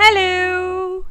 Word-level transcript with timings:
Hello, 0.00 1.06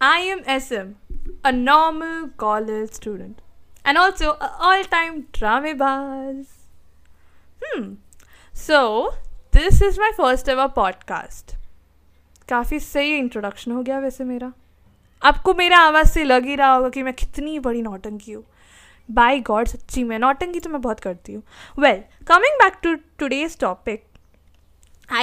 I 0.00 0.18
am 0.22 0.40
SM, 0.44 0.96
a 1.44 1.52
normal 1.52 2.30
college 2.36 2.90
student, 2.90 3.40
and 3.84 3.96
also 3.96 4.30
a 4.40 4.48
all-time 4.58 5.28
dramebaz. 5.32 6.46
Hmm. 7.62 7.94
So 8.54 9.14
this 9.52 9.80
is 9.80 9.98
my 9.98 10.10
first 10.16 10.48
ever 10.48 10.66
podcast. 10.68 11.54
काफ़ी 12.48 12.80
सही 12.80 13.16
introduction 13.18 13.72
हो 13.72 13.82
गया 13.82 13.98
वैसे 13.98 14.24
मेरा 14.24 14.52
आपको 15.22 15.54
मेरा 15.54 15.78
आवाज़ 15.78 16.08
से 16.08 16.24
लग 16.24 16.46
ही 16.46 16.56
रहा 16.56 16.72
होगा 16.74 16.88
कि 16.88 17.02
मैं 17.02 17.14
कितनी 17.14 17.58
बड़ी 17.58 17.82
नौटंकी 17.82 18.32
हूँ 18.32 18.44
बाय 19.10 19.40
गॉड 19.40 19.68
सच्ची 19.68 20.04
में 20.04 20.18
नौटंकी 20.18 20.60
तो 20.60 20.70
मैं 20.70 20.80
बहुत 20.80 21.00
करती 21.00 21.32
हूँ 21.32 21.42
well 21.78 22.02
coming 22.28 22.58
back 22.62 22.80
to 22.82 22.94
today's 23.18 23.58
topic 23.58 24.04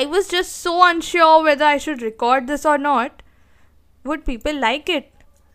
I 0.02 0.05
was 0.05 0.28
just 0.30 0.58
so 0.58 0.72
unsure 0.84 1.44
whether 1.44 1.66
I 1.66 1.78
should 1.78 2.02
record 2.02 2.48
this 2.48 2.66
or 2.66 2.78
not. 2.78 3.22
Would 4.05 4.24
people 4.26 4.60
like 4.62 4.88
it? 4.90 5.04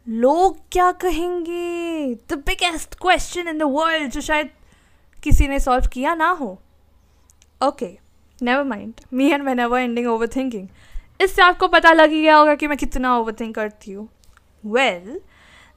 लोग 0.06 0.59
क्या 0.72 0.91
कहेंगे? 0.92 2.14
The 2.30 2.34
biggest 2.46 2.95
question 2.95 3.48
in 3.48 3.59
the 3.59 3.62
world 3.62 4.10
जो 4.10 4.20
शायद 4.20 4.50
किसी 5.24 5.48
ने 5.48 5.59
सॉल्व 5.60 5.86
किया 5.92 6.14
ना 6.14 6.28
हो। 6.30 6.50
Okay 7.60 7.88
never 8.42 8.64
mind 8.64 9.00
me 9.12 9.30
and 9.30 9.42
मैं 9.42 9.55
नेवर 9.55 9.80
एंडिंग 9.80 10.06
ओवर 10.06 10.28
थिंकिंग 10.36 10.69
इससे 11.20 11.42
आपको 11.42 11.69
पता 11.69 11.92
लग 11.92 12.10
ही 12.10 12.22
गया 12.22 12.36
होगा 12.36 12.55
कि 12.55 12.66
मैं 12.66 12.78
कितना 12.78 13.16
ओवर 13.19 13.33
थिंक 13.41 13.55
करती 13.55 13.92
हूँ। 13.92 14.08
वेल 14.66 15.08
well, 15.08 15.22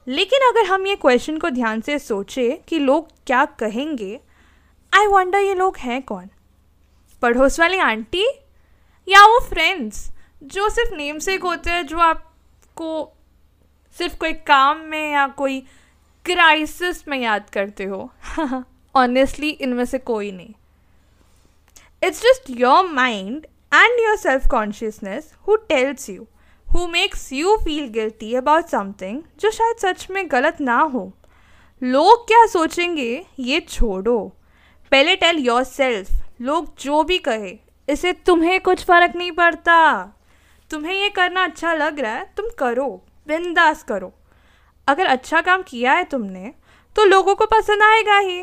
लेकिन 0.08 0.48
अगर 0.48 0.66
हम 0.66 0.86
ये 0.86 0.96
क्वेश्चन 0.96 1.38
को 1.38 1.50
ध्यान 1.50 1.80
से 1.80 1.98
सोचे 1.98 2.48
कि 2.68 2.78
लोग 2.78 3.08
क्या 3.26 3.44
कहेंगे 3.44 4.20
आई 4.92 5.06
वंडर 5.06 5.38
ये 5.38 5.54
लोग 5.54 5.76
हैं 5.76 6.02
कौन? 6.02 6.30
पड़ोस 7.22 7.60
वाली 7.60 7.78
आंटी 7.78 8.24
या 9.10 9.24
वो 9.26 9.38
फ्रेंड्स 9.40 10.08
जो 10.42 10.68
सिर्फ़ 10.70 10.94
नेम 10.94 11.18
से 11.18 11.34
होते 11.36 11.70
हैं, 11.70 11.86
जो 11.86 11.98
आपको 11.98 13.12
सिर्फ़ 13.96 14.16
कोई 14.16 14.32
काम 14.32 14.78
में 14.78 15.12
या 15.12 15.26
कोई 15.28 15.60
क्राइसिस 16.24 17.06
में 17.08 17.18
याद 17.18 17.50
करते 17.50 17.84
हो 17.84 18.10
ऑनेस्टली 18.94 19.48
इनमें 19.48 19.84
से 19.84 19.98
कोई 19.98 20.30
नहीं। 20.32 20.54
It's 22.02 22.22
just 22.22 22.50
your 22.50 22.90
mind 22.90 23.46
and 23.74 24.00
your 24.00 24.16
self 24.16 24.46
consciousness 24.46 25.32
who 25.48 25.56
tells 25.56 26.08
you 26.10 26.26
who 26.66 26.86
makes 26.86 27.32
you 27.32 27.56
feel 27.56 27.88
guilty 27.88 28.34
about 28.34 28.66
something 28.66 29.22
जो 29.40 29.50
शायद 29.50 29.76
सच 29.76 30.06
में 30.10 30.30
गलत 30.30 30.60
ना 30.60 30.78
हो। 30.80 31.12
लोग 31.82 32.26
क्या 32.26 32.46
सोचेंगे, 32.46 33.26
ये 33.38 33.60
छोड़ो। 33.60 34.18
पहले 34.92 35.16
टेल 35.16 35.38
योर 35.38 35.64
सेल्फ 35.64 36.08
लोग 36.40 36.74
जो 36.78 37.02
भी 37.04 37.18
कहे 37.18 37.58
इसे 37.90 38.12
तुम्हें 38.26 38.60
कुछ 38.60 38.84
फ़र्क 38.84 39.16
नहीं 39.16 39.32
पड़ता। 39.32 39.76
तुम्हें 40.70 40.94
ये 40.94 41.08
करना 41.10 41.44
अच्छा 41.44 41.74
लग 41.74 42.00
रहा 42.00 42.12
है, 42.12 42.24
तुम 42.36 42.48
करो, 42.58 42.88
बिंदास 43.28 43.82
करो। 43.82 44.12
अगर 44.88 45.06
अच्छा 45.06 45.40
काम 45.40 45.62
किया 45.62 45.92
है 45.92 46.04
तुमने 46.04 46.52
तो 46.96 47.04
लोगों 47.04 47.34
को 47.34 47.46
पसंद 47.48 47.82
आएगा 47.82 48.18
ही। 48.18 48.42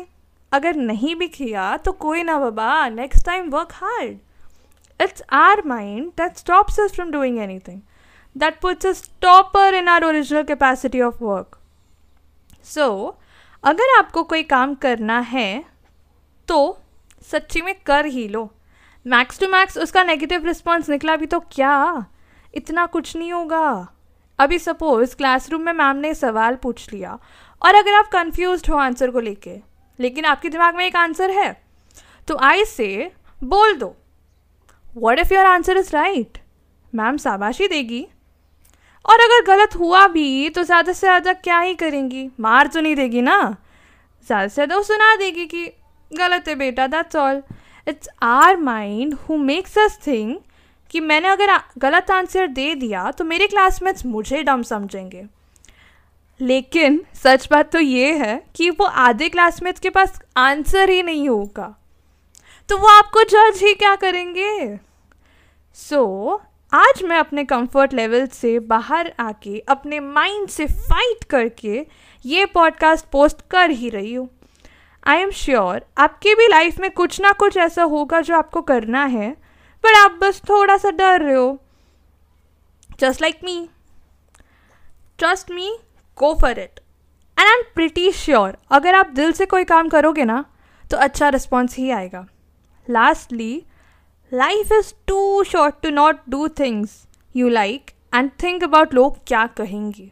अगर 0.52 0.76
नहीं 0.76 1.14
भी 1.16 1.26
किया 1.28 1.76
तो 1.76 1.92
कोई 1.94 2.22
ना 2.22 2.38
बाबा 2.40 2.88
next 2.88 3.24
time 3.26 3.48
work 3.50 3.72
hard 3.72 4.18
it's 5.00 5.22
our 5.32 5.62
mind 5.66 6.08
that 6.16 6.36
stops 6.36 6.78
us 6.80 6.92
from 6.94 7.10
doing 7.10 7.38
anything 7.38 7.80
that 8.36 8.60
puts 8.60 8.86
a 8.86 8.92
stopper 8.92 9.74
in 9.74 9.88
our 9.88 10.04
original 10.04 10.42
capacity 10.42 11.00
of 11.00 11.22
work 11.24 11.58
so 12.66 12.86
अगर 13.64 13.96
आपको 13.98 14.22
कोई 14.24 14.42
काम 14.44 14.74
करना 14.82 15.18
है 15.28 15.64
तो 16.48 16.78
सच्ची 17.30 17.62
में 17.62 17.74
कर 17.86 18.06
ही 18.06 18.26
लो। 18.28 18.50
मैक्स 19.08 19.38
टू 19.40 19.46
मैक्स 19.48 19.78
उसका 19.78 20.02
नेगेटिव 20.04 20.46
रिस्पॉन्स 20.46 20.88
निकला 20.90 21.14
भी 21.16 21.26
तो 21.26 21.38
क्या? 21.52 22.06
इतना 22.54 22.84
कुछ 22.86 23.14
नहीं 23.16 23.32
होगा। 23.32 23.88
अभी 24.38 24.58
सपोज़ 24.58 25.14
क्लासरूम 25.16 25.62
में 25.62 25.72
मैम 25.72 25.96
ने 25.96 26.12
सवाल 26.14 26.56
पूछ 26.56 26.92
लिया 26.92 27.18
और 27.62 27.74
अगर 27.74 27.94
आप 27.94 28.08
कंफ्यूज 28.12 28.62
हो 28.70 28.76
आंसर 28.76 29.10
को 29.10 29.20
लेके, 29.20 29.56
लेकिन 29.98 30.24
आपके 30.24 30.48
दिमाग 30.48 30.76
में 30.76 30.84
एक 30.86 30.96
आंसर 30.96 31.30
है 31.30 31.50
तो 32.28 32.36
आई 32.38 32.64
से 32.66 33.10
बोल 33.44 33.74
दो। 33.76 33.94
What 34.96 35.18
if 35.18 35.34
your 35.34 35.46
answer 35.46 35.76
is 35.76 35.90
right 35.92 36.38
ma'am 36.92 37.16
शाबाशी 37.18 37.68
देगी। 37.68 38.06
और 39.04 39.20
अगर 39.20 39.44
गलत 39.46 39.76
हुआ 39.76 40.06
भी 40.08 40.48
तो 40.50 40.62
ज़्यादा 40.64 40.92
से 40.92 41.06
ज़्यादा 41.06 41.32
क्या 41.34 41.58
ही 41.58 41.74
करेंगी? 41.76 42.28
मार 42.40 42.66
तो 42.66 42.80
नहीं 42.80 42.96
देगी 42.96 43.22
ना? 43.22 43.56
ज़्यादा 44.26 44.48
से 44.48 44.54
ज़्यादा 44.54 44.76
वो 44.76 44.82
सुना 44.82 45.14
देगी 45.16 45.46
कि 45.46 45.66
गलत 46.10 46.48
है 46.48 46.54
बेटा 46.56 46.86
that's 46.86 47.16
all 47.16 47.42
it's 47.88 48.08
our 48.22 48.56
mind 48.56 49.14
who 49.14 49.36
makes 49.36 49.78
us 49.78 49.98
think 50.06 50.40
कि 50.90 51.00
मैंने 51.00 51.28
अगर 51.28 51.58
गलत 51.78 52.10
आंसर 52.10 52.46
दे 52.46 52.74
दिया 52.74 53.10
तो 53.10 53.24
मेरे 53.24 53.46
क्लासमेट्स 53.46 54.06
मुझे 54.06 54.42
डम 54.42 54.62
समझेंगे। 54.62 55.24
लेकिन 56.40 57.00
सच 57.14 57.48
बात 57.50 57.72
तो 57.72 57.80
ये 57.80 58.12
है 58.18 58.42
कि 58.54 58.70
वो 58.70 58.84
आधे 58.84 59.28
क्लासमेट्स 59.28 59.80
के 59.80 59.90
पास 59.90 60.20
आंसर 60.36 60.90
ही 60.90 61.02
नहीं 61.02 61.28
होगा। 61.28 61.74
तो 62.68 62.76
वो 62.78 62.88
आपको 62.88 63.22
जज 63.24 63.62
ही 63.62 63.74
क्या 63.74 63.94
करेंगे? 63.94 64.76
सो 65.76 66.04
so, 66.34 66.46
आज 66.72 67.02
मैं 67.02 67.18
अपने 67.18 67.44
कंफर्ट 67.44 67.94
लेवल 67.94 68.26
से 68.26 68.58
बाहर 68.58 69.12
आके 69.20 69.58
अपने 69.68 70.00
माइंड 70.00 70.48
से 70.48 70.66
फाइट 70.66 71.24
करके 71.24 71.86
ये 72.24 72.44
पॉडकास्ट 72.44 73.06
पोस्ट 73.12 73.40
कर 73.50 73.70
ही 73.70 73.88
रही 73.90 74.14
हूँ। 74.14 74.28
आई 75.08 75.18
एम 75.18 75.30
श्योर 75.30 75.84
आपकी 75.98 76.34
भी 76.34 76.46
लाइफ 76.48 76.78
में 76.80 76.90
कुछ 76.90 77.20
ना 77.20 77.30
कुछ 77.32 77.56
ऐसा 77.56 77.82
होगा 77.82 78.20
जो 78.20 78.34
आपको 78.36 78.60
करना 78.62 79.04
है, 79.04 79.30
पर 79.84 79.94
आप 79.94 80.18
बस 80.20 80.40
थोड़ा 80.48 80.76
सा 80.76 80.90
डर 80.90 81.20
रहे 81.20 81.34
हो। 81.34 81.58
Just 83.00 83.22
like 83.22 83.40
me 83.44 83.68
trust 85.18 85.50
me 85.50 85.70
go 86.18 86.34
for 86.40 86.58
it 86.58 86.80
and 87.38 87.46
I 87.46 87.54
am 87.54 87.62
pretty 87.74 88.10
sure 88.12 88.56
अगर 88.70 88.94
आप 88.94 89.10
दिल 89.14 89.32
से 89.32 89.46
कोई 89.46 89.64
काम 89.64 89.88
करोगे 89.88 90.24
ना 90.24 90.44
तो 90.90 90.96
अच्छा 90.96 91.28
रिस्पॉन्स 91.28 91.76
ही 91.76 91.90
आएगा। 91.90 92.26
Lastly 92.88 93.62
life 94.32 94.72
is 94.72 94.94
too 95.06 95.44
short 95.44 95.82
to 95.82 95.90
not 95.90 96.20
do 96.28 96.48
things 96.58 97.02
you 97.36 97.48
like 97.48 97.90
and 98.14 98.30
think 98.42 98.64
about 98.64 98.94
लोग 98.94 99.18
क्या 99.26 99.46
कहेंगे। 99.46 100.10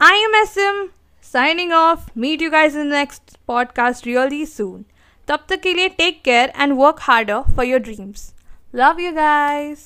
I 0.00 0.18
am 0.18 0.34
S 0.34 0.58
M 0.58 0.88
signing 1.31 1.71
off. 1.71 2.15
Meet 2.15 2.41
you 2.41 2.51
guys 2.51 2.75
in 2.75 2.89
the 2.89 2.95
next 2.95 3.37
podcast 3.49 4.05
really 4.05 4.45
soon. 4.45 4.85
तब 5.27 5.45
तक 5.49 5.61
के 5.61 5.73
लिए 5.73 5.89
take 5.89 6.21
care 6.23 6.53
and 6.55 6.73
work 6.73 6.97
harder 6.99 7.41
for 7.55 7.65
your 7.65 7.79
dreams 7.79 8.33
love 8.75 8.99
you 8.99 9.11
guys 9.11 9.79